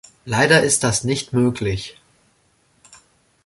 [0.25, 1.95] Leider ist das nicht möglich.